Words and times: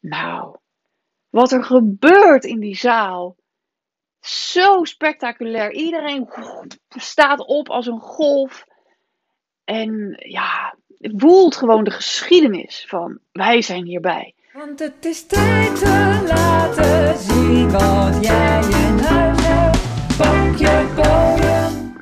Nou, 0.00 0.56
wat 1.30 1.52
er 1.52 1.64
gebeurt 1.64 2.44
in 2.44 2.60
die 2.60 2.76
zaal. 2.76 3.36
Zo 4.20 4.84
spectaculair. 4.84 5.72
Iedereen 5.72 6.28
staat 6.88 7.46
op 7.46 7.68
als 7.68 7.86
een 7.86 8.00
golf. 8.00 8.64
En 9.64 10.16
ja, 10.18 10.76
woelt 10.98 11.56
gewoon 11.56 11.84
de 11.84 11.90
geschiedenis 11.90 12.84
van 12.88 13.18
wij 13.32 13.62
zijn 13.62 13.84
hierbij. 13.84 14.34
Want 14.52 14.78
het 14.78 15.04
is 15.04 15.26
tijd 15.26 15.78
te 15.78 16.24
laten 16.26 17.18
zien 17.18 17.70
wat 17.70 18.24
jij 18.24 18.62
in 18.62 18.98
huis 18.98 19.38
hebt. 19.42 20.16
Pak 20.16 20.56
je 20.56 20.92
podium. 20.94 21.96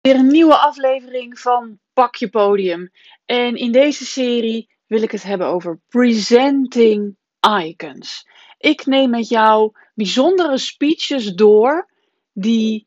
Weer 0.00 0.14
een 0.14 0.26
nieuwe 0.26 0.56
aflevering 0.56 1.38
van 1.38 1.78
Pak 1.92 2.14
je 2.14 2.28
podium. 2.28 2.90
En 3.24 3.56
in 3.56 3.72
deze 3.72 4.04
serie 4.04 4.68
wil 4.86 5.02
ik 5.02 5.10
het 5.10 5.22
hebben 5.22 5.46
over 5.46 5.80
presenting 5.88 7.17
icons. 7.40 8.26
Ik 8.58 8.86
neem 8.86 9.10
met 9.10 9.28
jou 9.28 9.72
bijzondere 9.94 10.58
speeches 10.58 11.34
door 11.34 11.88
die 12.32 12.86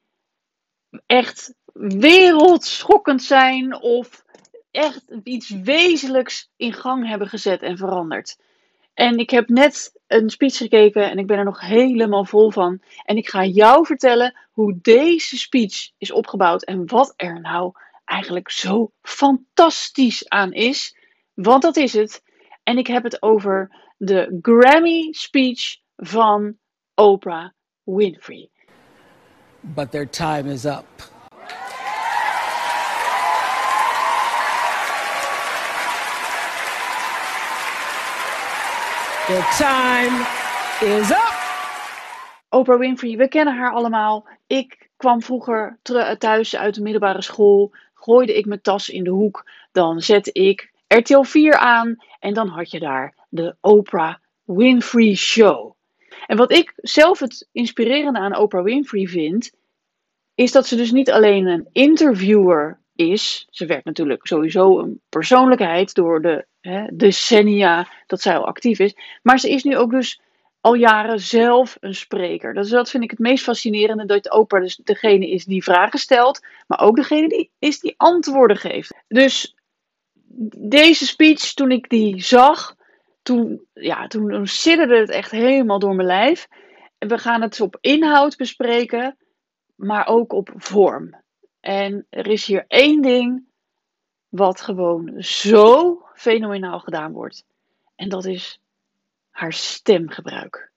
echt 1.06 1.54
wereldschokkend 1.74 3.24
zijn 3.24 3.82
of 3.82 4.26
echt 4.72 5.04
iets 5.24 5.50
wezenlijks 5.50 6.50
in 6.56 6.74
gang 6.74 7.08
hebben 7.08 7.28
gezet 7.28 7.62
en 7.62 7.78
veranderd. 7.78 8.38
En 8.94 9.18
ik 9.18 9.30
heb 9.30 9.50
net 9.50 10.00
een 10.08 10.30
speech 10.30 10.58
gekeken 10.58 11.10
en 11.10 11.18
ik 11.18 11.28
ben 11.28 11.38
er 11.38 11.44
nog 11.44 11.60
helemaal 11.60 12.26
vol 12.26 12.52
van. 12.52 12.82
En 13.06 13.18
ik 13.18 13.30
ga 13.30 13.46
jou 13.46 13.86
vertellen 13.86 14.38
hoe 14.52 14.80
deze 14.82 15.38
speech 15.38 15.92
is 15.98 16.12
opgebouwd 16.12 16.64
en 16.64 16.88
wat 16.88 17.14
er 17.16 17.42
nou 17.42 17.72
eigenlijk 18.06 18.50
zo 18.50 18.92
fantastisch 19.02 20.30
aan 20.30 20.52
is. 20.52 20.98
Want 21.34 21.62
dat 21.62 21.78
is 21.78 21.94
het. 21.94 22.24
En 22.64 22.78
ik 22.78 22.88
heb 22.88 23.04
het 23.04 23.22
over 23.22 23.76
de 24.04 24.40
Grammy 24.42 25.12
speech 25.12 25.78
van 25.96 26.58
Oprah 26.96 27.50
Winfrey. 27.84 28.50
but 29.64 29.92
their 29.92 30.06
time 30.06 30.48
is 30.48 30.66
up. 30.66 30.86
Their 39.28 39.46
time 39.58 40.26
is 40.82 41.12
up. 41.12 41.18
Oprah 42.52 42.80
Winfrey, 42.80 43.18
we 43.18 43.28
kennen 43.28 43.56
haar 43.56 43.72
allemaal. 43.72 44.28
Ik 44.48 44.90
kwam 44.98 45.22
vroeger 45.22 45.80
thuis 46.18 46.56
uit 46.56 46.76
de 46.76 46.82
middelbare 46.82 47.22
school, 47.22 47.72
gooide 47.94 48.38
ik 48.38 48.46
mijn 48.46 48.62
tas 48.62 48.90
in 48.90 49.04
de 49.04 49.10
hoek, 49.10 49.50
dan 49.72 50.02
zette 50.02 50.32
ik 50.32 50.72
RTL 50.88 51.22
4 51.22 51.56
aan 51.56 51.96
en 52.20 52.34
dan 52.34 52.48
had 52.48 52.72
je 52.72 52.80
daar 52.80 53.21
de 53.32 53.56
Oprah 53.60 54.16
Winfrey 54.44 55.16
Show. 55.16 55.76
En 56.28 56.38
wat 56.38 56.52
ik 56.52 56.74
zelf 56.76 57.20
het 57.20 57.48
inspirerende 57.52 58.20
aan 58.20 58.38
Oprah 58.38 58.64
Winfrey 58.64 59.08
vind, 59.08 59.52
is 60.36 60.52
dat 60.52 60.68
ze 60.68 60.76
dus 60.76 60.92
niet 60.92 61.12
alleen 61.12 61.46
een 61.46 61.68
interviewer 61.72 62.80
is. 62.96 63.48
Ze 63.50 63.66
werd 63.66 63.86
natuurlijk 63.86 64.28
sowieso 64.28 64.80
een 64.80 65.02
persoonlijkheid 65.10 65.94
door 65.94 66.22
de 66.22 66.46
hè, 66.62 66.86
decennia 66.94 67.88
dat 68.08 68.22
zij 68.22 68.38
al 68.38 68.46
actief 68.46 68.80
is. 68.80 68.96
Maar 69.22 69.40
ze 69.40 69.50
is 69.50 69.64
nu 69.64 69.78
ook 69.78 69.92
dus 69.92 70.22
al 70.62 70.74
jaren 70.74 71.20
zelf 71.20 71.78
een 71.80 71.96
spreker. 71.96 72.54
Dus 72.54 72.70
dat 72.70 72.90
vind 72.90 73.04
ik 73.04 73.10
het 73.10 73.20
meest 73.20 73.44
fascinerende, 73.44 74.06
dat 74.06 74.32
Oprah 74.32 74.62
dus 74.62 74.76
degene 74.76 75.30
is 75.30 75.46
die 75.46 75.64
vragen 75.64 76.00
stelt, 76.00 76.46
maar 76.68 76.80
ook 76.80 76.96
degene 76.96 77.28
die 77.28 77.52
is 77.60 77.80
die 77.80 77.94
antwoorden 77.98 78.58
geeft. 78.58 78.94
Dus 79.08 79.56
deze 80.58 81.06
speech, 81.06 81.54
toen 81.54 81.72
ik 81.72 81.90
die 81.90 82.24
zag, 82.24 82.76
toen, 83.22 83.66
ja, 83.74 84.08
toen 84.08 84.48
sidderde 84.48 84.98
het 84.98 85.10
echt 85.10 85.32
helemaal 85.32 85.80
door 85.80 85.96
mijn 85.96 86.08
lijf. 86.08 86.48
En 86.98 87.08
we 87.08 87.18
gaan 87.18 87.42
het 87.42 87.62
op 87.62 87.78
inhoud 87.82 88.38
bespreken, 88.38 89.18
maar 89.76 90.08
ook 90.08 90.34
op 90.34 90.50
vorm. 90.56 91.16
En 91.60 92.06
er 92.10 92.28
is 92.28 92.46
hier 92.46 92.66
één 92.68 93.02
ding 93.02 93.44
wat 94.30 94.62
gewoon 94.62 95.14
zo 95.18 95.98
fenomenaal 96.14 96.80
gedaan 96.80 97.12
wordt. 97.12 97.46
En 97.96 98.10
dat 98.10 98.26
is 98.26 98.62
haar 99.30 99.54
stemgebruik. 99.54 100.72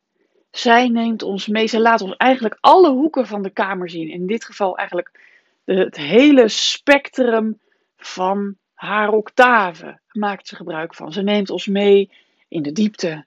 Zij 0.50 0.88
neemt 0.88 1.22
ons 1.22 1.46
mee. 1.46 1.66
Zij 1.66 1.80
laat 1.80 2.00
ons 2.00 2.16
eigenlijk 2.16 2.58
alle 2.60 2.90
hoeken 2.90 3.26
van 3.26 3.42
de 3.42 3.50
kamer 3.50 3.90
zien. 3.90 4.08
In 4.08 4.26
dit 4.26 4.44
geval 4.44 4.76
eigenlijk 4.76 5.20
het 5.64 5.96
hele 5.96 6.48
spectrum 6.48 7.60
van 7.96 8.56
haar 8.74 9.08
octaven 9.08 10.00
maakt 10.12 10.48
ze 10.48 10.56
gebruik 10.56 10.94
van. 10.94 11.12
Ze 11.12 11.22
neemt 11.22 11.50
ons 11.50 11.66
mee 11.66 12.10
in 12.54 12.62
de 12.62 12.72
diepte 12.72 13.26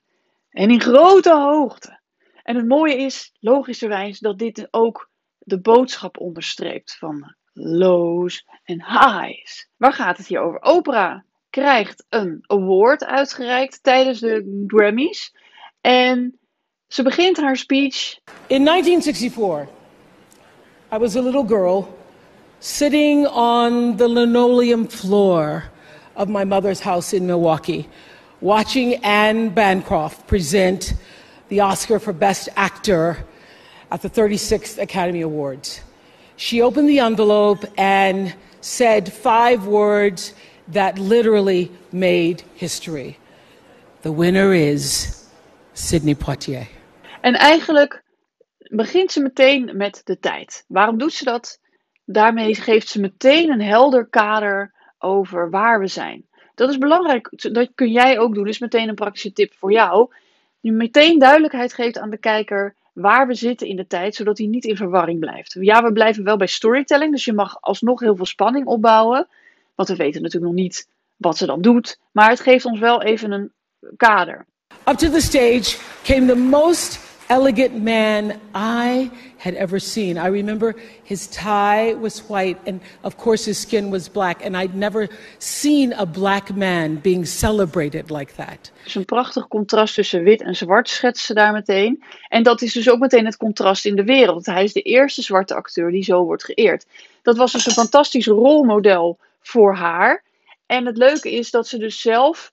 en 0.50 0.70
in 0.70 0.82
grote 0.82 1.34
hoogte. 1.34 2.00
En 2.44 2.56
het 2.56 2.68
mooie 2.68 2.98
is, 2.98 3.34
logischerwijs, 3.40 4.20
dat 4.20 4.40
dit 4.40 4.68
ook 4.72 5.10
de 5.38 5.60
boodschap 5.60 6.20
onderstreept 6.20 6.98
van 6.98 7.36
lows 7.54 8.46
en 8.64 8.84
highs. 8.84 9.70
Waar 9.78 9.94
gaat 9.94 10.18
het 10.18 10.28
hier 10.28 10.40
over? 10.40 10.60
Oprah 10.60 11.20
krijgt 11.50 12.06
een 12.10 12.44
award 12.46 13.06
uitgereikt 13.06 13.84
tijdens 13.84 14.20
de 14.20 14.64
Grammys. 14.68 15.36
En 15.82 16.40
ze 16.88 17.04
begint 17.04 17.38
haar 17.38 17.58
speech. 17.58 18.20
In 18.48 18.66
1964, 18.66 19.68
I 20.94 20.98
was 20.98 21.16
a 21.16 21.22
little 21.22 21.48
girl 21.48 21.98
sitting 22.60 23.28
on 23.28 23.96
the 23.96 24.10
linoleum 24.10 24.90
floor 24.90 25.72
of 26.14 26.28
my 26.28 26.44
mother's 26.44 26.82
house 26.82 27.16
in 27.16 27.26
Milwaukee, 27.26 27.88
watching 28.42 28.96
Anne 29.04 29.50
Bancroft 29.50 30.28
present 30.28 30.94
the 31.50 31.62
Oscar 31.62 32.00
for 32.00 32.14
Best 32.14 32.50
Actor 32.56 33.18
at 33.92 34.02
the 34.02 34.10
36th 34.10 34.82
Academy 34.82 35.22
Awards. 35.22 35.82
She 36.36 36.62
opened 36.62 36.88
the 36.88 37.00
envelope 37.00 37.66
and 37.78 38.36
said 38.62 39.12
five 39.12 39.66
words 39.66 40.34
that 40.68 41.00
literally 41.00 41.72
made 41.92 42.44
history. 42.56 43.18
The 44.02 44.12
winner 44.12 44.54
is 44.54 45.26
Sidney 45.74 46.16
Poitier. 46.16 46.68
En 47.22 47.34
eigenlijk 47.34 48.04
begint 48.58 49.12
ze 49.12 49.22
meteen 49.22 49.78
met 49.78 50.02
de 50.04 50.20
tijd. 50.20 50.66
Waarom 50.68 50.98
doet 50.98 51.14
ze 51.14 51.24
dat? 51.24 51.60
Daarmee 52.06 52.56
geeft 52.56 52.88
ze 52.88 53.00
meteen 53.00 53.52
een 53.52 53.62
helder 53.62 54.08
kader 54.10 54.74
over 54.98 55.50
waar 55.50 55.80
we 55.80 55.88
zijn. 55.88 56.27
Dat 56.58 56.70
is 56.70 56.78
belangrijk. 56.78 57.30
Dat 57.52 57.70
kun 57.76 57.92
jij 57.92 58.20
ook 58.20 58.34
doen. 58.34 58.44
Dus 58.44 58.60
meteen 58.60 58.90
een 58.90 58.96
praktische 58.96 59.34
tip 59.34 59.54
voor 59.54 59.72
jou. 59.72 60.10
Je 60.60 60.72
meteen 60.72 61.20
duidelijkheid 61.20 61.74
geeft 61.74 61.98
aan 61.98 62.10
de 62.10 62.18
kijker 62.18 62.76
waar 62.94 63.28
we 63.28 63.34
zitten 63.34 63.68
in 63.68 63.76
de 63.76 63.88
tijd, 63.88 64.16
zodat 64.16 64.38
hij 64.38 64.48
niet 64.48 64.66
in 64.66 64.76
verwarring 64.76 65.20
blijft. 65.20 65.58
Ja, 65.60 65.84
we 65.84 65.92
blijven 65.92 66.24
wel 66.24 66.38
bij 66.38 66.48
storytelling, 66.48 67.12
dus 67.12 67.26
je 67.26 67.34
mag 67.34 67.62
alsnog 67.62 68.00
heel 68.00 68.16
veel 68.16 68.26
spanning 68.26 68.66
opbouwen. 68.66 69.28
Want 69.76 69.90
we 69.90 69.96
weten 69.96 70.22
natuurlijk 70.22 70.52
nog 70.52 70.62
niet 70.64 70.88
wat 71.16 71.38
ze 71.38 71.46
dan 71.46 71.62
doet. 71.62 72.00
Maar 72.12 72.30
het 72.30 72.40
geeft 72.40 72.66
ons 72.66 72.80
wel 72.80 73.02
even 73.02 73.32
een 73.32 73.52
kader. 73.98 74.46
Up 74.90 74.98
to 74.98 75.10
the 75.10 75.22
stage 75.22 75.78
came 76.04 76.26
the 76.26 76.36
most 76.36 77.07
elegant 77.30 77.84
man 77.84 78.40
I 78.56 79.10
had 79.38 79.54
ever 79.54 79.80
seen. 79.80 80.18
I 80.18 80.28
remember 80.28 80.76
his 81.04 81.28
tie 81.28 81.94
was 81.94 82.24
white, 82.28 82.58
and 82.66 82.82
of 83.04 83.18
course 83.18 83.46
his 83.46 83.58
skin 83.58 83.90
was 83.90 84.10
black, 84.10 84.46
and 84.46 84.56
I'd 84.58 84.76
never 84.76 85.10
seen 85.38 85.94
a 85.94 86.06
black 86.06 86.56
man 86.56 86.96
being 86.96 87.26
celebrated 87.26 88.10
like 88.10 88.34
that. 88.36 88.72
Dus 88.84 88.96
een 88.96 89.06
prachtig 89.06 89.48
contrast 89.48 89.94
tussen 89.94 90.24
wit 90.24 90.42
en 90.42 90.56
zwart 90.56 90.90
schetst 90.90 91.26
ze 91.26 91.34
daar 91.34 91.54
meteen. 91.54 92.04
En 92.28 92.44
dat 92.44 92.62
is 92.62 92.74
dus 92.74 92.90
ook 92.90 93.00
meteen 93.00 93.26
het 93.26 93.38
contrast 93.38 93.86
in 93.86 93.96
de 93.96 94.04
wereld. 94.04 94.46
Hij 94.46 94.64
is 94.64 94.74
de 94.74 94.82
eerste 94.82 95.22
zwarte 95.22 95.54
acteur 95.54 95.92
die 95.92 96.04
zo 96.04 96.24
wordt 96.24 96.44
geëerd. 96.44 96.86
Dat 97.22 97.38
was 97.38 97.52
dus 97.52 97.66
een 97.66 97.72
fantastisch 97.72 98.28
rolmodel 98.28 99.18
voor 99.42 99.76
haar. 99.76 100.24
En 100.66 100.86
het 100.86 100.98
leuke 100.98 101.32
is 101.32 101.52
dat 101.52 101.68
ze 101.68 101.78
dus 101.78 102.02
zelf 102.02 102.52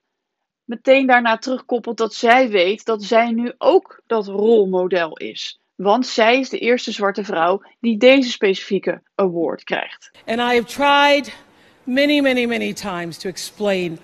meteen 0.65 1.07
daarna 1.07 1.37
terugkoppelt 1.39 1.97
dat 1.97 2.15
zij 2.15 2.49
weet 2.49 2.85
dat 2.85 3.03
zij 3.03 3.31
nu 3.31 3.53
ook 3.59 4.03
dat 4.07 4.27
rolmodel 4.27 5.17
is. 5.17 5.59
Want 5.75 6.07
zij 6.07 6.39
is 6.39 6.49
de 6.49 6.59
eerste 6.59 6.93
zwarte 6.93 7.25
vrouw 7.25 7.63
die 7.81 7.97
deze 7.97 8.31
specifieke 8.31 9.03
award 9.15 9.65
krijgt. 9.65 10.11
And 10.27 10.39
I 10.39 10.55
have 10.55 10.65
tried 10.65 11.37
many, 11.85 12.21
many, 12.21 12.47
many 12.47 12.73
times 12.73 13.19
to 13.19 13.29
explain 13.29 13.99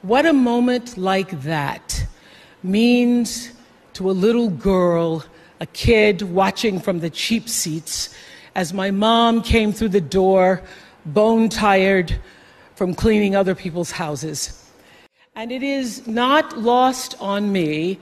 what 0.00 0.24
a 0.24 0.32
moment 0.32 0.96
like 0.96 1.38
that 1.38 2.06
means 2.60 3.50
to 3.92 4.10
a 4.10 4.12
little 4.12 4.52
girl, 4.60 5.22
a 5.60 5.66
kid 5.72 6.22
watching 6.32 6.82
from 6.82 7.00
the 7.00 7.10
cheap 7.12 7.48
seats 7.48 8.14
as 8.54 8.72
my 8.72 8.90
mom 8.90 9.42
came 9.42 9.72
through 9.72 9.92
the 9.92 10.00
door, 10.00 10.62
bone 11.04 11.48
tired 11.48 12.18
from 12.74 12.94
cleaning 12.94 13.36
other 13.36 13.54
people's 13.54 13.90
houses. 13.90 14.65
And 15.36 15.52
it 15.52 15.62
is 15.62 16.06
not 16.06 16.56
lost 16.56 17.14
on 17.20 17.52
me 17.52 17.98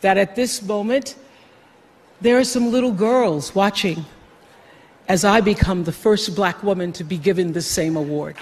that 0.00 0.16
at 0.16 0.34
this 0.34 0.62
moment 0.62 1.16
there 2.22 2.38
are 2.38 2.44
some 2.44 2.70
little 2.70 2.92
girls 2.92 3.54
watching 3.54 4.06
as 5.06 5.22
I 5.22 5.42
become 5.42 5.84
the 5.84 5.92
first 5.92 6.34
black 6.34 6.62
woman 6.62 6.92
to 6.92 7.04
be 7.04 7.18
given 7.18 7.52
the 7.52 7.60
same 7.60 7.94
award. 7.96 8.36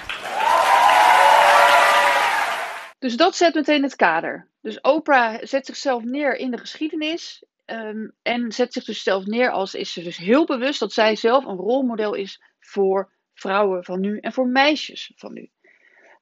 Dus 2.98 3.16
dat 3.16 3.36
zet 3.36 3.54
meteen 3.54 3.82
het 3.82 3.96
kader. 3.96 4.48
Dus 4.60 4.80
Oprah 4.80 5.38
zet 5.42 5.66
zichzelf 5.66 6.04
neer 6.04 6.36
in 6.36 6.50
de 6.50 6.58
geschiedenis. 6.58 7.44
ehm, 7.64 8.08
en 8.22 8.52
zet 8.52 8.72
zich 8.72 8.84
dus 8.84 9.02
zelf 9.02 9.24
neer 9.24 9.50
als 9.50 9.74
is 9.74 9.92
ze 9.92 10.02
dus 10.02 10.16
heel 10.16 10.46
bewust 10.46 10.80
dat 10.80 10.92
zij 10.92 11.16
zelf 11.16 11.44
een 11.44 11.56
rolmodel 11.56 12.14
is 12.14 12.42
voor 12.60 13.12
vrouwen 13.34 13.84
van 13.84 14.00
nu 14.00 14.18
en 14.18 14.32
voor 14.32 14.48
meisjes 14.48 15.12
van 15.16 15.32
nu. 15.32 15.50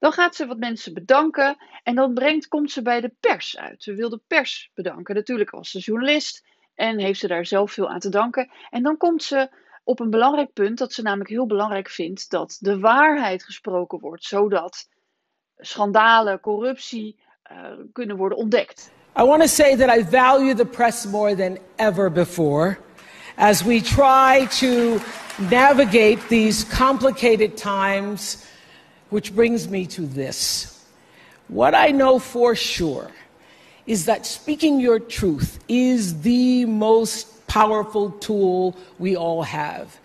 Dan 0.05 0.12
gaat 0.12 0.35
ze 0.35 0.47
wat 0.47 0.59
mensen 0.59 0.95
bedanken 0.95 1.56
en 1.83 1.95
dan 1.95 2.15
brengt, 2.15 2.49
komt 2.49 2.71
ze 2.71 2.83
bij 2.83 3.01
de 3.01 3.12
pers 3.21 3.59
uit. 3.59 3.83
Ze 3.83 3.95
wil 3.95 4.09
de 4.09 4.21
pers 4.27 4.71
bedanken. 4.75 5.15
Natuurlijk 5.15 5.51
was 5.51 5.71
ze 5.71 5.79
journalist 5.79 6.45
en 6.75 6.99
heeft 6.99 7.21
ze 7.21 7.27
daar 7.27 7.47
zelf 7.47 7.73
veel 7.73 7.89
aan 7.89 7.99
te 7.99 8.09
danken. 8.09 8.51
En 8.71 8.83
dan 8.83 8.97
komt 8.97 9.23
ze 9.23 9.49
op 9.85 10.01
een 10.01 10.11
belangrijk 10.11 10.53
punt 10.53 10.79
dat 10.79 10.93
ze 10.93 11.03
namelijk 11.03 11.31
heel 11.31 11.47
belangrijk 11.47 11.89
vindt 11.89 12.31
dat 12.31 12.56
de 12.61 12.79
waarheid 12.79 13.45
gesproken 13.45 13.99
wordt, 13.99 14.25
zodat 14.25 14.89
schandalen, 15.56 16.41
corruptie 16.41 17.21
eh, 17.43 17.56
kunnen 17.93 18.17
worden 18.17 18.39
ontdekt. 18.39 18.91
I 19.19 19.23
want 19.23 19.41
to 19.41 19.49
say 19.49 19.77
that 19.77 19.97
I 19.97 20.05
value 20.05 20.55
the 20.55 20.67
press 20.67 21.06
more 21.06 21.35
than 21.37 21.59
ever 21.77 22.12
before 22.12 22.79
as 23.37 23.62
we 23.62 23.81
try 23.81 24.47
to 24.47 24.99
navigate 25.51 26.19
these 26.29 26.67
complicated 26.77 27.56
times, 27.56 28.53
which 29.14 29.32
brings 29.32 29.69
me 29.69 29.87
to 29.87 30.02
this. 30.02 30.37
What 31.46 31.72
I 31.72 31.93
know 31.93 32.19
for 32.19 32.56
sure 32.56 33.12
is 33.87 34.06
that 34.06 34.26
speaking 34.26 34.81
your 34.81 34.99
truth 34.99 35.61
is 35.69 36.20
the 36.22 36.64
most 36.64 37.46
powerful 37.46 38.11
tool 38.19 38.75
we 38.99 39.16
all 39.16 39.44
have. 39.44 40.00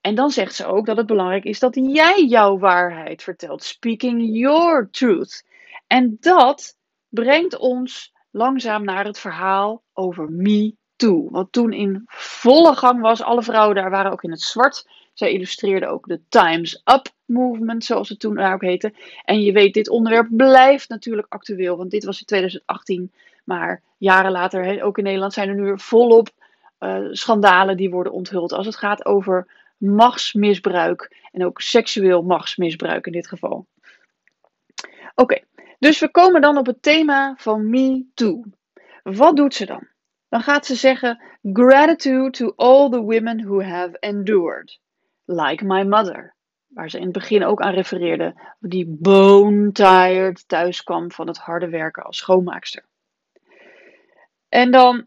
En 0.00 0.14
dan 0.14 0.30
zegt 0.30 0.54
ze 0.54 0.66
ook 0.66 0.86
dat 0.86 0.96
het 0.96 1.06
belangrijk 1.06 1.44
is 1.44 1.58
dat 1.58 1.74
jij 1.74 2.24
jouw 2.28 2.58
waarheid 2.58 3.22
vertelt. 3.22 3.64
Speaking 3.64 4.36
your 4.36 4.88
truth. 4.90 5.44
En 5.86 6.16
dat 6.20 6.76
brengt 7.08 7.58
ons 7.58 8.12
langzaam 8.30 8.84
naar 8.84 9.04
het 9.04 9.18
verhaal 9.18 9.82
over 9.92 10.30
Me 10.30 10.74
Too. 10.96 11.28
Wat 11.30 11.52
toen 11.52 11.72
in 11.72 12.02
volle 12.06 12.74
gang 12.76 13.00
was. 13.00 13.22
Alle 13.22 13.42
vrouwen 13.42 13.76
daar 13.76 13.90
waren 13.90 14.12
ook 14.12 14.22
in 14.22 14.30
het 14.30 14.40
zwart. 14.42 14.84
Zij 15.20 15.32
illustreerde 15.32 15.86
ook 15.86 16.06
de 16.06 16.20
Times 16.28 16.82
Up 16.84 17.08
movement, 17.24 17.84
zoals 17.84 18.08
het 18.08 18.20
toen 18.20 18.38
ook 18.38 18.62
heette. 18.62 18.92
En 19.24 19.42
je 19.42 19.52
weet, 19.52 19.74
dit 19.74 19.88
onderwerp 19.88 20.28
blijft 20.30 20.88
natuurlijk 20.88 21.26
actueel. 21.28 21.76
Want 21.76 21.90
dit 21.90 22.04
was 22.04 22.20
in 22.20 22.26
2018. 22.26 23.12
Maar 23.44 23.82
jaren 23.98 24.30
later, 24.30 24.82
ook 24.82 24.98
in 24.98 25.04
Nederland, 25.04 25.32
zijn 25.32 25.48
er 25.48 25.54
nu 25.54 25.78
volop 25.78 26.28
eh, 26.78 27.06
schandalen 27.10 27.76
die 27.76 27.90
worden 27.90 28.12
onthuld. 28.12 28.52
Als 28.52 28.66
het 28.66 28.76
gaat 28.76 29.04
over 29.04 29.46
machtsmisbruik. 29.76 31.28
En 31.32 31.44
ook 31.44 31.60
seksueel 31.60 32.22
machtsmisbruik 32.22 33.06
in 33.06 33.12
dit 33.12 33.28
geval. 33.28 33.66
Oké, 35.14 35.40
dus 35.78 35.98
we 35.98 36.10
komen 36.10 36.40
dan 36.40 36.56
op 36.56 36.66
het 36.66 36.82
thema 36.82 37.34
van 37.36 37.70
Me 37.70 38.04
Too. 38.14 38.44
Wat 39.02 39.36
doet 39.36 39.54
ze 39.54 39.66
dan? 39.66 39.88
Dan 40.28 40.40
gaat 40.40 40.66
ze 40.66 40.74
zeggen: 40.74 41.22
Gratitude 41.42 42.30
to 42.30 42.52
all 42.56 42.90
the 42.90 43.00
women 43.00 43.44
who 43.44 43.62
have 43.62 43.98
endured. 43.98 44.80
Like 45.32 45.64
my 45.64 45.82
mother. 45.82 46.34
Waar 46.66 46.90
ze 46.90 46.98
in 46.98 47.04
het 47.04 47.12
begin 47.12 47.44
ook 47.44 47.60
aan 47.60 47.74
refereerde. 47.74 48.34
Die 48.58 48.86
bone 48.86 49.72
tired 49.72 50.48
thuis 50.48 50.82
kwam 50.82 51.12
van 51.12 51.26
het 51.26 51.38
harde 51.38 51.68
werken 51.68 52.02
als 52.02 52.16
schoonmaakster. 52.16 52.84
En 54.48 54.70
dan 54.70 55.06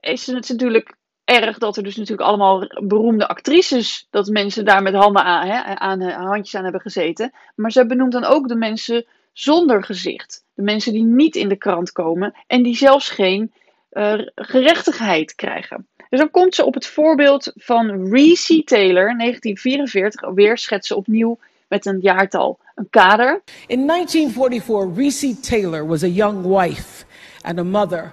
is 0.00 0.26
het 0.26 0.48
natuurlijk 0.48 0.96
erg 1.24 1.58
dat 1.58 1.76
er 1.76 1.82
dus 1.82 1.96
natuurlijk 1.96 2.28
allemaal 2.28 2.68
beroemde 2.84 3.28
actrices, 3.28 4.06
dat 4.10 4.28
mensen 4.28 4.64
daar 4.64 4.82
met 4.82 4.94
handen 4.94 5.24
aan, 5.24 5.46
hè, 5.46 5.74
aan 5.78 6.02
handjes 6.02 6.54
aan 6.54 6.62
hebben 6.62 6.80
gezeten. 6.80 7.32
Maar 7.54 7.72
ze 7.72 7.86
benoemt 7.86 8.12
dan 8.12 8.24
ook 8.24 8.48
de 8.48 8.56
mensen 8.56 9.06
zonder 9.32 9.84
gezicht. 9.84 10.44
De 10.54 10.62
mensen 10.62 10.92
die 10.92 11.04
niet 11.04 11.36
in 11.36 11.48
de 11.48 11.56
krant 11.56 11.92
komen 11.92 12.34
en 12.46 12.62
die 12.62 12.76
zelfs 12.76 13.10
geen 13.10 13.52
uh, 13.92 14.20
gerechtigheid 14.34 15.34
krijgen. 15.34 15.88
Dus 16.14 16.22
dan 16.22 16.32
komt 16.32 16.54
ze 16.54 16.64
op 16.64 16.74
het 16.74 16.86
voorbeeld 16.86 17.52
van 17.54 18.08
Reese 18.10 18.62
Taylor, 18.64 19.16
1944, 19.18 20.30
weer 20.30 20.58
schetsen 20.58 20.96
opnieuw 20.96 21.38
met 21.68 21.86
een 21.86 21.98
jaartal, 22.00 22.58
een 22.74 22.90
kader. 22.90 23.42
In 23.66 23.86
1944, 23.86 24.96
Reese 24.96 25.40
Taylor 25.40 25.86
was 25.86 26.02
a 26.02 26.06
young 26.06 26.46
wife 26.46 27.04
and 27.42 27.58
a 27.58 27.62
mother. 27.62 28.12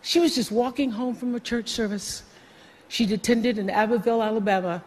She 0.00 0.20
was 0.20 0.34
just 0.34 0.50
walking 0.50 0.92
home 0.92 1.14
from 1.14 1.34
a 1.34 1.38
church 1.42 1.68
service. 1.68 2.22
She'd 2.88 3.12
attended 3.12 3.58
in 3.58 3.70
Abbeville, 3.70 4.22
Alabama, 4.22 4.82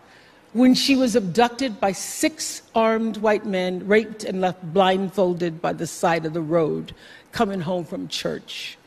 when 0.52 0.76
she 0.76 0.98
was 0.98 1.16
abducted 1.16 1.80
by 1.80 1.94
six 1.94 2.62
armed 2.74 3.18
white 3.18 3.46
men, 3.46 3.88
raped 3.88 4.26
and 4.26 4.42
left 4.42 4.74
blindfolded 4.74 5.62
by 5.62 5.74
the 5.74 5.88
side 5.88 6.26
of 6.26 6.34
the 6.34 6.54
road, 6.58 6.94
coming 7.32 7.62
home 7.62 7.86
from 7.86 8.08
church. 8.08 8.78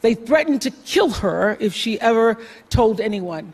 They 0.00 0.14
threatened 0.14 0.62
to 0.62 0.70
kill 0.70 1.10
her 1.10 1.56
if 1.60 1.74
she 1.74 2.00
ever 2.00 2.38
told 2.68 3.00
anyone. 3.00 3.52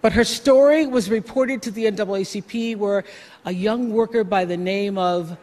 But 0.00 0.12
her 0.14 0.24
story 0.24 0.86
was 0.86 1.10
reported 1.10 1.62
to 1.62 1.70
the 1.70 1.84
NAACP, 1.84 2.76
where 2.76 3.04
a 3.44 3.52
young 3.52 3.92
worker 3.92 4.24
by 4.24 4.44
the 4.44 4.56
name 4.56 4.98
of 4.98 5.36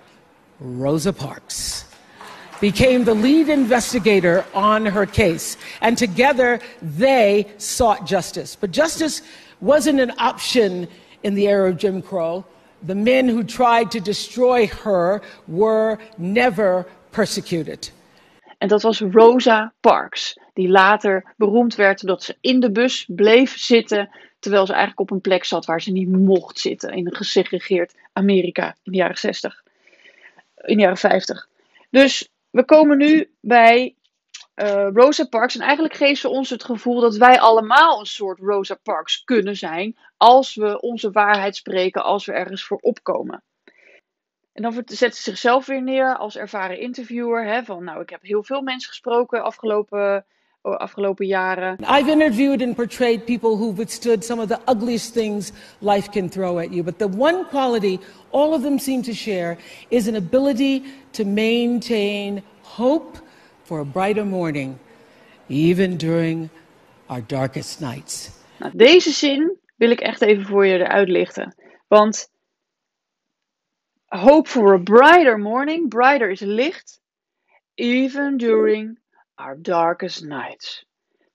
Rosa 0.60 1.14
Parks 1.14 1.86
became 2.60 3.06
the 3.06 3.14
lead 3.14 3.48
investigator 3.48 4.46
on 4.54 4.86
her 4.86 5.06
case. 5.06 5.56
And 5.82 5.98
together 5.98 6.60
they 6.82 7.48
sought 7.58 8.06
justice. 8.06 8.58
But 8.60 8.72
justice 8.72 9.22
wasn't 9.62 10.00
an 10.00 10.12
option 10.18 10.88
in 11.24 11.36
the 11.36 11.48
era 11.48 11.70
of 11.70 11.78
Jim 11.78 12.02
Crow. 12.02 12.46
The 12.84 12.96
men 12.96 13.28
who 13.28 13.44
tried 13.44 13.92
to 13.92 14.00
destroy 14.00 14.68
her 14.68 15.22
were 15.48 16.00
never 16.18 16.86
persecuted. 17.12 17.90
En 18.60 18.68
dat 18.68 18.82
was 18.82 19.00
Rosa 19.00 19.74
Parks, 19.80 20.40
die 20.54 20.70
later 20.70 21.34
beroemd 21.38 21.76
werd 21.76 22.02
doordat 22.02 22.24
ze 22.24 22.38
in 22.42 22.60
de 22.60 22.72
bus 22.72 23.06
bleef 23.08 23.58
zitten, 23.58 24.10
terwijl 24.40 24.66
ze 24.66 24.72
eigenlijk 24.72 25.02
op 25.02 25.12
een 25.12 25.22
plek 25.22 25.46
zat 25.46 25.66
waar 25.66 25.82
ze 25.82 25.92
niet 25.92 26.10
mocht 26.10 26.60
zitten, 26.60 26.90
in 26.90 27.08
een 27.08 27.16
gesegregeerd 27.16 27.96
Amerika 28.14 28.76
in 28.84 28.92
de 28.92 28.98
jaren 28.98 29.18
60, 29.18 29.64
in 30.56 30.76
de 30.76 30.82
jaren 30.82 30.98
50. 30.98 31.48
Dus 31.90 32.30
we 32.50 32.66
komen 32.66 32.98
nu 32.98 33.32
bij 33.42 33.96
uh, 34.56 34.88
Rosa 34.94 35.26
Parks 35.26 35.56
en 35.56 35.62
eigenlijk 35.62 35.94
geeft 35.94 36.22
ze 36.22 36.30
ons 36.30 36.50
het 36.50 36.64
gevoel 36.64 37.00
dat 37.00 37.16
wij 37.16 37.40
allemaal 37.40 38.00
een 38.00 38.06
soort 38.06 38.40
Rosa 38.40 38.80
Parks 38.84 39.24
kunnen 39.24 39.56
zijn 39.56 39.98
als 40.18 40.56
we 40.56 40.82
onze 40.82 41.12
waarheid 41.12 41.56
spreken, 41.56 42.04
als 42.04 42.26
we 42.26 42.32
ergens 42.32 42.64
voor 42.64 42.78
opkomen. 42.78 43.44
En 44.60 44.72
dan 44.72 44.84
zet 44.86 45.16
ze 45.16 45.22
zichzelf 45.22 45.66
weer 45.66 45.84
neer 45.84 46.18
als 46.18 46.38
ervaren 46.38 46.80
interviewer. 46.80 47.46
Hè, 47.46 47.64
van 47.64 47.84
nou, 47.84 48.02
ik 48.02 48.10
heb 48.10 48.22
heel 48.22 48.44
veel 48.44 48.62
mensen 48.62 48.90
gesproken 48.90 49.44
afgelopen, 49.44 50.26
afgelopen 50.62 51.26
jaren. 51.26 51.78
I've 51.80 52.12
interviewed 52.12 52.62
and 52.62 52.76
portrayed 52.76 53.26
people 53.26 53.50
who 53.50 53.74
withstood 53.74 54.26
some 54.26 54.42
of 54.42 54.48
the 54.48 54.58
ugliest 54.68 55.14
things 55.14 55.52
life 55.78 56.10
can 56.10 56.30
throw 56.30 56.58
at 56.58 56.70
you. 56.70 56.84
But 56.84 56.98
the 56.98 57.10
one 57.18 57.46
quality 57.50 58.00
all 58.30 58.54
of 58.54 58.62
them 58.62 58.80
seem 58.80 59.02
to 59.02 59.14
share 59.14 59.58
is 59.88 60.08
an 60.08 60.16
ability 60.16 60.84
to 61.12 61.24
maintain 61.24 62.44
hope 62.62 63.18
for 63.64 63.80
a 63.80 63.86
brighter 63.86 64.26
morning, 64.26 64.78
even 65.48 65.98
during 65.98 66.50
our 67.06 67.24
darkest 67.28 67.80
nights. 67.80 68.30
Nou, 68.58 68.72
deze 68.76 69.12
zin 69.12 69.58
wil 69.76 69.90
ik 69.90 70.00
echt 70.00 70.22
even 70.22 70.46
voor 70.46 70.66
je 70.66 70.78
eruit 70.78 71.10
lichten. 71.10 71.56
Want 71.88 72.30
hope 74.10 74.50
for 74.50 74.74
a 74.74 74.80
brighter 74.80 75.38
morning, 75.38 75.90
brighter 75.90 76.30
is 76.30 76.40
licht, 76.40 77.00
even 77.76 78.38
during 78.38 78.98
our 79.36 79.62
darkest 79.62 80.24
nights. 80.24 80.86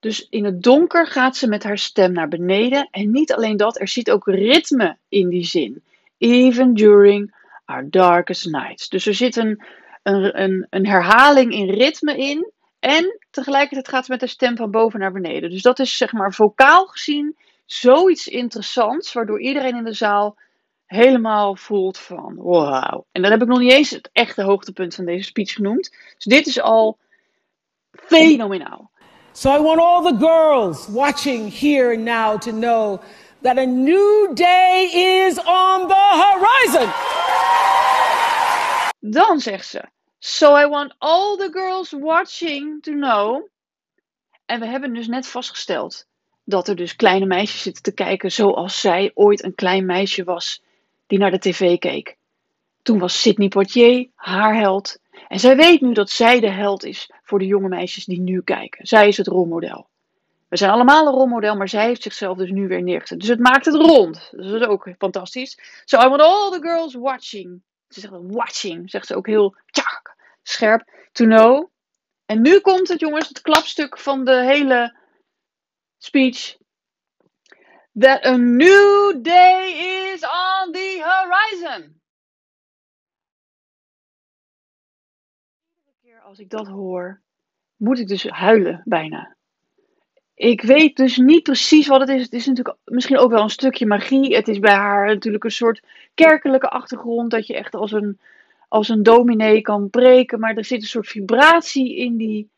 Dus 0.01 0.27
in 0.31 0.45
het 0.45 0.63
donker 0.63 1.07
gaat 1.07 1.37
ze 1.37 1.49
met 1.49 1.63
haar 1.63 1.79
stem 1.79 2.13
naar 2.13 2.29
beneden. 2.29 2.89
En 2.91 3.11
niet 3.11 3.33
alleen 3.33 3.57
dat, 3.57 3.81
er 3.81 3.89
zit 3.89 4.11
ook 4.11 4.27
ritme 4.27 4.99
in 5.09 5.29
die 5.29 5.45
zin. 5.45 5.83
Even 6.19 6.75
during 6.75 7.35
our 7.65 7.91
darkest 7.91 8.47
nights. 8.47 8.89
Dus 8.89 9.07
er 9.07 9.15
zit 9.15 9.37
een, 9.37 9.65
een, 10.03 10.43
een, 10.43 10.67
een 10.71 10.87
herhaling 10.87 11.53
in 11.53 11.71
ritme 11.71 12.17
in. 12.17 12.53
En 12.79 13.19
tegelijkertijd 13.31 13.89
gaat 13.89 14.05
ze 14.05 14.11
met 14.11 14.21
haar 14.21 14.29
stem 14.29 14.57
van 14.57 14.71
boven 14.71 15.01
naar 15.01 15.13
beneden. 15.13 15.51
Dus 15.51 15.63
dat 15.63 15.79
is 15.79 15.97
zeg 15.97 16.13
maar 16.13 16.33
vocaal 16.33 16.87
gezien 16.87 17.37
zoiets 17.67 18.29
interessants. 18.29 19.13
Waardoor 19.13 19.41
iedereen 19.41 19.77
in 19.77 19.85
de 19.85 19.93
zaal 19.93 20.37
helemaal 20.95 21.57
voelt 21.57 21.99
van 21.99 22.35
wow. 22.35 23.05
En 23.13 23.23
dan 23.23 23.31
heb 23.31 23.43
ik 23.43 23.49
nog 23.49 23.59
niet 23.59 23.73
eens 23.73 23.91
het 23.91 24.11
echte 24.13 24.43
hoogtepunt 24.43 24.95
van 24.95 25.05
deze 25.05 25.25
speech 25.25 25.53
genoemd. 25.53 25.91
Dus 25.91 26.25
dit 26.25 26.47
is 26.47 26.61
al 26.61 26.99
fenomenaal. 27.91 28.91
So 29.33 29.55
I 29.55 29.59
want 29.59 29.81
all 29.81 30.03
the 30.03 30.17
girls 30.19 30.87
watching 30.87 31.59
here 31.61 31.95
and 31.95 32.05
now 32.05 32.41
to 32.41 32.53
know 32.53 33.01
that 33.43 33.59
a 33.59 33.65
new 33.65 34.35
day 34.35 34.85
is 35.27 35.39
on 35.39 35.89
the 35.89 36.05
horizon. 36.23 36.89
Dan 39.13 39.41
zegt 39.41 39.67
ze: 39.67 39.83
So 40.19 40.57
I 40.57 40.67
want 40.67 40.95
all 40.99 41.37
the 41.37 41.49
girls 41.53 41.91
watching 41.91 42.83
to 42.83 42.93
know. 42.93 43.49
En 44.47 44.61
we 44.61 44.67
hebben 44.67 44.95
dus 44.95 45.07
net 45.07 45.27
vastgesteld 45.27 46.07
dat 46.45 46.69
er 46.69 46.77
dus 46.77 46.97
kleine 46.97 47.27
meisjes 47.27 47.63
zitten 47.63 47.83
te 47.83 47.95
kijken 47.95 48.33
zoals 48.33 48.81
zij 48.81 49.11
ooit 49.15 49.45
een 49.45 49.55
klein 49.55 49.87
meisje 49.87 50.25
was 50.25 50.63
die 51.07 51.19
naar 51.19 51.31
de 51.31 51.39
tv 51.39 51.79
keek. 51.79 52.17
Toen 52.83 52.99
was 52.99 53.21
Sidney 53.21 53.49
Poitier 53.49 54.11
haar 54.15 54.57
held 54.57 54.99
En 55.29 55.41
zij 55.41 55.57
weet 55.57 55.81
nu 55.81 55.93
dat 55.93 56.11
zij 56.11 56.41
de 56.41 56.51
held 56.51 56.85
is 56.85 57.11
voor 57.23 57.39
de 57.39 57.47
jonge 57.47 57.69
meisjes 57.69 58.05
die 58.05 58.21
nu 58.21 58.43
kijken. 58.43 58.87
Zij 58.87 59.09
is 59.09 59.17
het 59.17 59.27
rolmodel. 59.27 59.89
We 60.49 60.57
zijn 60.57 60.71
allemaal 60.71 61.07
een 61.07 61.13
rolmodel, 61.13 61.57
maar 61.57 61.69
zij 61.69 61.87
heeft 61.87 62.03
zichzelf 62.03 62.37
dus 62.37 62.51
nu 62.51 62.69
weer 62.69 62.83
neergezet. 62.83 63.21
Dus 63.21 63.29
het 63.29 63.39
maakt 63.39 63.65
het 63.65 63.75
rond. 63.75 64.29
Dus 64.31 64.51
dat 64.51 64.61
is 64.61 64.67
ook 64.67 64.89
fantastisch. 64.99 65.59
So 65.85 66.01
I 66.01 66.09
want 66.09 66.21
all 66.21 66.51
the 66.51 66.61
girls 66.61 66.95
watching. 66.95 67.63
Ze 67.89 68.01
zegt 68.01 68.13
watching, 68.21 68.91
zegt 68.91 69.07
ze 69.07 69.17
ook 69.17 69.27
heel 69.27 69.57
tjak, 69.71 70.17
scherp. 70.43 70.91
To 71.13 71.25
know. 71.25 71.69
En 72.27 72.43
nu 72.43 72.61
komt 72.61 72.89
het, 72.89 73.01
jongens, 73.01 73.29
het 73.29 73.41
klapstuk 73.41 73.99
van 73.99 74.25
de 74.25 74.45
hele 74.45 74.97
speech. 75.99 76.57
That 77.97 78.27
a 78.27 78.37
new 78.37 79.23
day 79.23 80.13
is 80.13 80.25
on 80.25 80.73
the 80.73 81.01
horizon. 81.01 82.01
Iedere 85.77 85.97
keer 86.03 86.21
als 86.21 86.39
ik 86.39 86.51
dat 86.51 86.67
hoor, 86.67 87.21
moet 87.77 87.99
ik 87.99 88.09
dus 88.09 88.29
huilen 88.29 88.83
bijna. 88.85 89.37
Ik 90.35 90.63
weet 90.63 90.97
dus 90.97 91.17
niet 91.17 91.43
precies 91.43 91.87
wat 91.87 92.01
het 92.01 92.09
is. 92.09 92.23
Het 92.23 92.33
is 92.33 92.47
natuurlijk 92.47 92.77
misschien 92.85 93.19
ook 93.19 93.31
wel 93.31 93.43
een 93.43 93.51
stukje 93.51 93.87
magie. 93.87 94.37
Het 94.37 94.49
is 94.49 94.59
bij 94.59 94.75
haar 94.75 95.07
natuurlijk 95.07 95.45
een 95.45 95.51
soort 95.51 95.83
kerkelijke 96.15 96.69
achtergrond. 96.69 97.31
Dat 97.31 97.47
je 97.47 97.57
echt 97.57 97.75
als 97.75 97.93
een, 97.93 98.19
als 98.69 98.89
een 98.89 99.03
dominee 99.03 99.61
kan 99.61 99.91
preken. 99.91 100.41
Maar 100.41 100.57
er 100.57 100.65
zit 100.65 100.81
een 100.81 100.89
soort 100.89 101.09
vibratie 101.09 101.97
in 101.97 102.17
die 102.17 102.51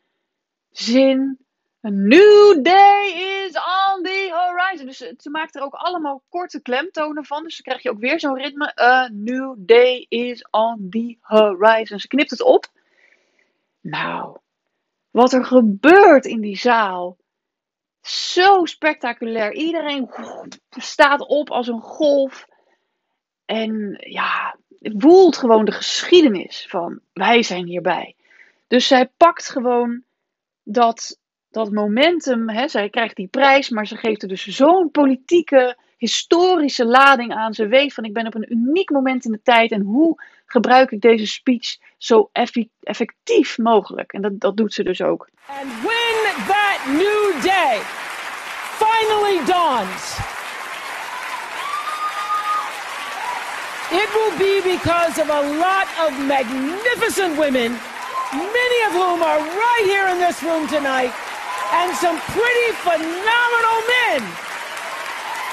zin. 0.71 1.46
A 1.85 1.89
new 1.89 2.63
day 2.63 3.45
is 3.45 3.55
on 3.55 4.03
the 4.03 4.29
horizon. 4.33 4.85
Dus 4.85 4.97
ze 4.97 5.29
maakt 5.29 5.55
er 5.55 5.61
ook 5.61 5.73
allemaal 5.73 6.23
korte 6.29 6.61
klemtonen 6.61 7.25
van. 7.25 7.43
Dus 7.43 7.55
dan 7.55 7.63
krijg 7.65 7.83
je 7.83 7.89
ook 7.89 7.99
weer 7.99 8.19
zo'n 8.19 8.37
ritme. 8.37 8.81
A 8.81 9.09
new 9.13 9.55
day 9.57 10.05
is 10.09 10.47
on 10.51 10.87
the 10.89 11.17
horizon. 11.21 11.99
Ze 11.99 12.07
knipt 12.07 12.29
het 12.29 12.41
op. 12.41 12.65
Nou, 13.81 14.37
wat 15.11 15.33
er 15.33 15.45
gebeurt 15.45 16.25
in 16.25 16.41
die 16.41 16.57
zaal. 16.57 17.17
Zo 18.01 18.65
spectaculair. 18.65 19.53
Iedereen 19.53 20.09
staat 20.69 21.27
op 21.27 21.49
als 21.49 21.67
een 21.67 21.81
golf. 21.81 22.47
En 23.45 23.97
ja, 23.99 24.57
voelt 24.79 25.37
gewoon 25.37 25.65
de 25.65 25.71
geschiedenis 25.71 26.65
van 26.69 26.99
wij 27.13 27.43
zijn 27.43 27.65
hierbij. 27.65 28.15
Dus 28.67 28.87
zij 28.87 29.07
pakt 29.17 29.49
gewoon 29.49 30.03
dat, 30.63 31.19
dat 31.51 31.71
momentum. 31.71 32.49
Hè, 32.49 32.67
zij 32.67 32.89
krijgt 32.89 33.15
die 33.15 33.27
prijs, 33.27 33.69
maar 33.69 33.87
ze 33.87 33.95
geeft 33.95 34.21
er 34.21 34.27
dus 34.27 34.45
zo'n 34.45 34.91
politieke, 34.91 35.77
historische 35.97 36.85
lading 36.85 37.33
aan. 37.33 37.53
Ze 37.53 37.67
weet 37.67 37.93
van 37.93 38.03
ik 38.03 38.13
ben 38.13 38.27
op 38.27 38.35
een 38.35 38.51
uniek 38.51 38.89
moment 38.89 39.25
in 39.25 39.31
de 39.31 39.41
tijd 39.43 39.71
en 39.71 39.81
hoe 39.81 40.21
gebruik 40.45 40.91
ik 40.91 41.01
deze 41.01 41.27
speech 41.27 41.77
zo 41.97 42.29
effectief 42.81 43.57
mogelijk. 43.57 44.13
En 44.13 44.21
dat, 44.21 44.39
dat 44.39 44.57
doet 44.57 44.73
ze 44.73 44.83
dus 44.83 45.01
ook. 45.01 45.29
And 45.47 45.71
when 45.83 46.15
that 46.47 46.79
new 46.87 47.41
day 47.43 47.79
finally 48.83 49.45
dawns, 49.45 50.17
it 53.91 54.09
will 54.13 54.37
be 54.37 54.61
because 54.63 55.21
of 55.21 55.29
a 55.29 55.41
lot 55.41 55.87
of 56.05 56.11
magnificent 56.27 57.37
women, 57.37 57.71
many 58.33 58.79
of 58.87 58.93
whom 58.93 59.21
are 59.21 59.39
right 59.39 59.85
here 59.85 60.07
in 60.07 60.19
this 60.19 60.41
room 60.43 60.67
tonight, 60.67 61.13
and 61.73 61.95
some 61.95 62.17
pretty 62.19 62.71
phenomenal 62.85 63.79
men 63.95 64.21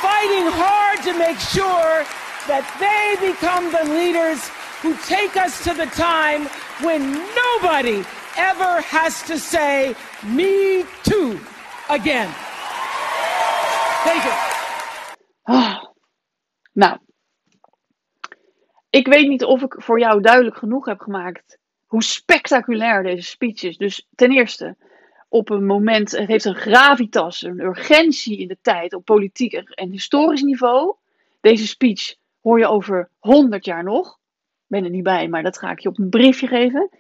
fighting 0.00 0.47
hard 0.52 1.02
to 1.02 1.12
make 1.18 1.38
sure 1.38 2.04
that 2.47 2.64
they 2.78 3.30
become 3.30 3.71
the 3.73 3.85
leaders 3.94 4.40
who 4.83 4.94
take 5.06 5.37
us 5.37 5.64
to 5.64 5.73
the 5.73 5.87
time 5.87 6.47
when 6.83 7.12
nobody 7.35 8.04
ever 8.37 8.80
has 8.83 9.23
to 9.23 9.38
say, 9.38 9.94
me 10.25 10.85
too, 11.02 11.40
again. 11.88 12.28
Thank 14.04 14.25
you. 14.25 14.33
Ah, 15.47 15.83
nou, 16.73 16.99
ik 18.90 19.06
weet 19.06 19.28
niet 19.28 19.44
of 19.44 19.62
ik 19.62 19.75
voor 19.76 19.99
jou 19.99 20.21
duidelijk 20.21 20.56
genoeg 20.56 20.87
heb 20.87 21.00
gemaakt 21.00 21.59
hoe 21.87 22.02
spectaculair 22.02 23.02
deze 23.02 23.28
speech 23.28 23.62
is. 23.62 23.76
Dus 23.76 24.06
ten 24.14 24.30
eerste, 24.30 24.76
op 25.35 25.50
een 25.50 25.67
moment, 25.67 26.11
het 26.11 26.26
heeft 26.26 26.45
een 26.45 26.55
gravitas, 26.55 27.43
een 27.43 27.61
urgentie 27.61 28.38
in 28.38 28.49
de 28.49 28.57
tijd 28.62 28.95
op 28.95 29.05
politiek 29.05 29.53
en 29.53 29.91
historisch 29.91 30.43
niveau. 30.43 30.95
Deze 31.41 31.67
speech 31.67 32.14
hoor 32.43 32.59
je 32.59 32.67
over 32.67 33.09
100 33.19 33.64
jaar 33.64 33.85
nog. 33.85 34.09
Ik 34.09 34.67
ben 34.67 34.85
er 34.85 34.91
niet 34.91 35.03
bij, 35.03 35.29
maar 35.29 35.43
dat 35.43 35.59
ga 35.59 35.71
ik 35.71 35.79
je 35.79 35.88
op 35.88 35.99
een 35.99 36.09
briefje 36.09 36.47
geven. 36.47 36.91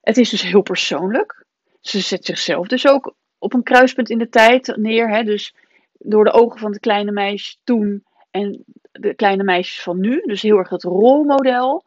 Het 0.00 0.16
is 0.16 0.30
dus 0.30 0.42
heel 0.42 0.62
persoonlijk. 0.62 1.44
Ze 1.80 2.00
zet 2.00 2.24
zichzelf 2.24 2.66
dus 2.66 2.86
ook 2.86 3.14
op 3.38 3.54
een 3.54 3.62
kruispunt 3.62 4.10
in 4.10 4.18
de 4.18 4.28
tijd 4.28 4.76
neer. 4.76 5.10
Hè? 5.10 5.22
Dus 5.22 5.54
door 5.92 6.24
de 6.24 6.32
ogen 6.32 6.58
van 6.58 6.72
de 6.72 6.80
kleine 6.80 7.12
meisjes 7.12 7.60
toen 7.64 8.04
en 8.30 8.64
de 8.92 9.14
kleine 9.14 9.42
meisjes 9.42 9.82
van 9.82 10.00
nu. 10.00 10.22
Dus 10.26 10.42
heel 10.42 10.58
erg 10.58 10.68
het 10.68 10.82
rolmodel. 10.82 11.84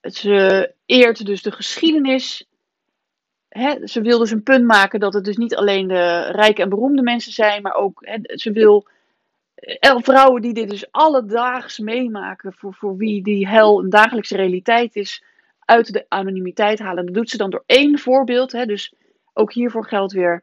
Ze 0.00 0.72
eert 0.86 1.26
dus 1.26 1.42
de 1.42 1.52
geschiedenis. 1.52 2.48
Ze 3.84 4.00
wil 4.00 4.18
dus 4.18 4.30
een 4.30 4.42
punt 4.42 4.64
maken 4.64 5.00
dat 5.00 5.14
het 5.14 5.24
dus 5.24 5.36
niet 5.36 5.56
alleen 5.56 5.88
de 5.88 6.30
rijke 6.30 6.62
en 6.62 6.68
beroemde 6.68 7.02
mensen 7.02 7.32
zijn, 7.32 7.62
maar 7.62 7.74
ook 7.74 8.08
ze 8.24 8.52
wil 8.52 8.86
eh, 9.54 9.96
vrouwen 9.98 10.42
die 10.42 10.52
dit 10.52 10.70
dus 10.70 10.92
alledaags 10.92 11.78
meemaken, 11.78 12.52
voor, 12.52 12.74
voor 12.74 12.96
wie 12.96 13.22
die 13.22 13.48
hel 13.48 13.82
een 13.82 13.90
dagelijkse 13.90 14.36
realiteit 14.36 14.96
is, 14.96 15.24
uit 15.64 15.92
de 15.92 16.04
anonimiteit 16.08 16.78
halen. 16.78 17.04
Dat 17.04 17.14
doet 17.14 17.30
ze 17.30 17.36
dan 17.36 17.50
door 17.50 17.62
één 17.66 17.98
voorbeeld. 17.98 18.50
Dus 18.50 18.94
ook 19.32 19.52
hiervoor 19.52 19.86
geldt 19.86 20.12
weer 20.12 20.42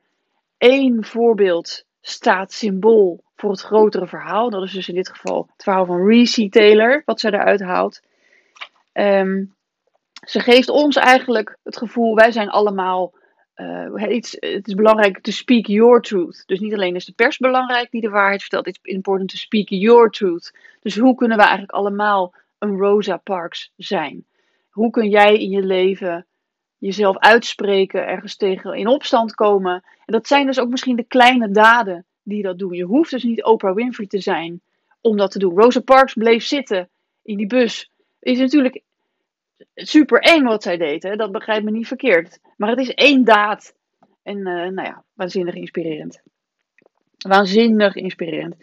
één 0.58 1.04
voorbeeld 1.04 1.86
staat 2.02 2.54
symbool 2.54 3.24
voor 3.36 3.52
het 3.52 3.62
grotere 3.62 4.08
verhaal. 4.08 4.50
Dat 4.50 4.64
is 4.64 4.72
dus 4.72 4.90
in 4.90 4.96
dit 4.96 5.10
geval 5.10 5.50
het 5.52 5.64
verhaal 5.64 5.86
van 5.86 6.08
Reese 6.08 6.50
Taylor, 6.50 7.02
wat 7.06 7.20
zij 7.20 7.32
eruit 7.32 7.62
haalt. 7.62 8.02
Ehm, 8.92 9.44
ze 10.26 10.40
geeft 10.40 10.70
ons 10.70 10.96
eigenlijk 10.96 11.58
het 11.64 11.78
gevoel, 11.78 12.16
wij 12.16 12.32
zijn 12.32 12.50
allemaal 12.50 13.16
iets, 14.10 14.38
het 14.40 14.68
is 14.68 14.74
belangrijk 14.74 15.22
to 15.22 15.32
speak 15.32 15.66
your 15.66 16.02
truth. 16.02 16.44
Dus 16.46 16.60
niet 16.60 16.74
alleen 16.74 16.96
is 16.96 17.06
de 17.06 17.14
pers 17.14 17.38
belangrijk 17.38 17.92
die 17.92 18.02
de 18.02 18.10
waarheid 18.10 18.42
vertelt, 18.42 18.68
it's 18.68 18.80
important 18.82 19.30
to 19.30 19.38
speak 19.38 19.70
your 19.70 20.10
truth. 20.10 20.54
Dus 20.82 20.98
hoe 20.98 21.16
kunnen 21.16 21.38
we 21.38 21.44
eigenlijk 21.44 21.74
allemaal 21.74 22.34
een 22.60 22.78
Rosa 22.78 23.18
Parks 23.18 23.72
zijn? 23.76 24.26
Hoe 24.70 24.90
kun 24.90 25.10
jij 25.10 25.38
in 25.38 25.50
je 25.50 25.62
leven 25.62 26.26
jezelf 26.78 27.18
uitspreken, 27.18 28.08
ergens 28.08 28.36
tegen 28.36 28.74
in 28.74 28.88
opstand 28.88 29.36
komen? 29.36 29.74
En 30.06 30.14
dat 30.14 30.28
zijn 30.28 30.46
dus 30.46 30.60
ook 30.60 30.70
misschien 30.70 30.96
de 30.96 31.08
kleine 31.08 31.52
daden 31.52 32.06
die 32.24 32.44
dat 32.44 32.60
doen. 32.60 32.74
Je 32.74 32.84
hoeft 32.84 33.12
dus 33.12 33.24
niet 33.24 33.44
Oprah 33.44 33.76
Winfrey 33.76 34.08
te 34.08 34.20
zijn 34.20 34.62
om 35.02 35.18
dat 35.18 35.32
te 35.32 35.40
doen. 35.40 35.60
Rosa 35.60 35.80
Parks 35.80 36.14
bleef 36.14 36.44
zitten 36.44 36.90
in 37.24 37.38
die 37.38 37.48
bus. 37.48 37.92
Is 38.20 38.40
natuurlijk 38.40 38.82
super 39.74 40.22
eng 40.22 40.44
wat 40.44 40.64
zij 40.64 40.78
deed, 40.78 41.02
dat 41.02 41.32
begrijpt 41.32 41.66
me 41.66 41.72
niet 41.72 41.88
verkeerd. 41.88 42.40
Maar 42.58 42.70
het 42.70 42.80
is 42.80 42.94
één 42.94 43.24
daad. 43.24 43.76
En 44.24 44.38
uh, 44.38 44.46
nou 44.46 44.82
ja, 44.82 45.04
waanzinnig 45.14 45.56
inspirerend. 45.56 46.22
Waanzinnig 47.18 47.96
inspirerend. 47.96 48.56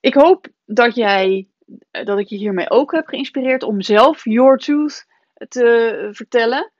Ik 0.00 0.14
hoop 0.14 0.46
dat 0.64 0.94
jij, 0.94 1.48
dat 1.90 2.18
ik 2.18 2.28
je 2.28 2.36
hiermee 2.36 2.70
ook 2.70 2.92
heb 2.92 3.06
geïnspireerd 3.06 3.62
om 3.62 3.80
zelf 3.80 4.24
Your 4.24 4.58
Truth 4.58 5.06
te 5.48 6.08
vertellen. 6.12 6.72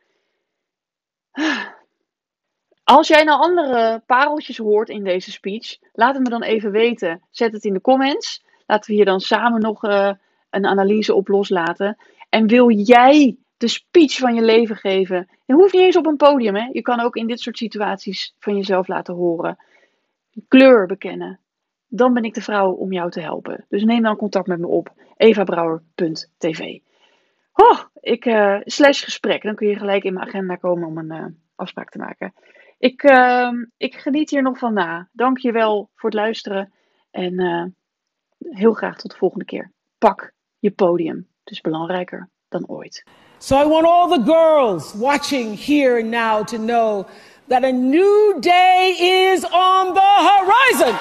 Als 2.84 3.08
jij 3.08 3.24
nou 3.24 3.40
andere 3.40 4.02
pareltjes 4.06 4.56
hoort 4.56 4.88
in 4.88 5.04
deze 5.04 5.30
speech, 5.30 5.78
laat 5.92 6.14
het 6.14 6.22
me 6.22 6.28
dan 6.28 6.42
even 6.42 6.70
weten. 6.70 7.22
Zet 7.30 7.52
het 7.52 7.64
in 7.64 7.72
de 7.72 7.80
comments. 7.80 8.44
Laten 8.66 8.90
we 8.90 8.96
hier 8.96 9.04
dan 9.04 9.20
samen 9.20 9.60
nog 9.60 9.84
uh, 9.84 10.12
een 10.50 10.66
analyse 10.66 11.14
op 11.14 11.28
loslaten. 11.28 11.96
En 12.28 12.46
wil 12.46 12.70
jij 12.70 13.36
de 13.60 13.68
speech 13.68 14.16
van 14.16 14.34
je 14.34 14.42
leven 14.42 14.76
geven? 14.76 15.28
Je 15.44 15.54
hoeft 15.54 15.72
niet 15.72 15.82
eens 15.82 15.96
op 15.96 16.06
een 16.06 16.16
podium. 16.16 16.56
Hè? 16.56 16.68
Je 16.72 16.82
kan 16.82 17.00
ook 17.00 17.16
in 17.16 17.26
dit 17.26 17.40
soort 17.40 17.56
situaties 17.56 18.34
van 18.38 18.56
jezelf 18.56 18.88
laten 18.88 19.14
horen. 19.14 19.56
Kleur 20.48 20.86
bekennen. 20.86 21.40
Dan 21.88 22.12
ben 22.12 22.24
ik 22.24 22.34
de 22.34 22.40
vrouw 22.40 22.72
om 22.72 22.92
jou 22.92 23.10
te 23.10 23.20
helpen. 23.20 23.64
Dus 23.68 23.84
neem 23.84 24.02
dan 24.02 24.16
contact 24.16 24.46
met 24.46 24.58
me 24.58 24.66
op. 24.66 24.92
evabrouwer.tv 25.16 26.78
Oh, 27.52 27.80
ik, 28.00 28.24
uh, 28.24 28.60
slash 28.64 29.04
gesprek. 29.04 29.42
Dan 29.42 29.54
kun 29.54 29.68
je 29.68 29.78
gelijk 29.78 30.04
in 30.04 30.12
mijn 30.12 30.26
agenda 30.26 30.54
komen 30.54 30.88
om 30.88 30.98
een 30.98 31.12
uh, 31.12 31.26
afspraak 31.54 31.90
te 31.90 31.98
maken. 31.98 32.34
Ik, 32.78 33.02
uh, 33.02 33.52
ik 33.76 33.94
geniet 33.94 34.30
hier 34.30 34.42
nog 34.42 34.58
van 34.58 34.74
na. 34.74 35.08
Dank 35.12 35.38
je 35.38 35.52
wel 35.52 35.90
voor 35.94 36.10
het 36.10 36.18
luisteren. 36.18 36.72
En 37.10 37.40
uh, 37.40 37.64
heel 38.38 38.72
graag 38.72 38.96
tot 38.96 39.10
de 39.10 39.16
volgende 39.16 39.44
keer. 39.44 39.72
Pak 39.98 40.32
je 40.58 40.70
podium. 40.70 41.16
Het 41.16 41.52
is 41.52 41.60
belangrijker 41.60 42.28
dan 42.50 42.66
ooit. 42.68 43.02
So 43.38 43.56
I 43.56 43.64
want 43.64 43.86
all 43.86 44.08
the 44.08 44.18
girls 44.18 44.94
watching 44.94 45.54
here 45.54 45.98
and 45.98 46.10
now 46.10 46.42
to 46.44 46.58
know 46.58 47.06
that 47.48 47.64
a 47.64 47.72
new 47.72 48.38
day 48.40 48.96
is 49.00 49.44
on 49.44 49.94
the 49.94 50.00
horizon. 50.00 50.94